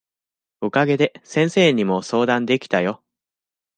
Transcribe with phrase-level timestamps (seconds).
[0.61, 3.03] お陰で先生にも相談できたよ。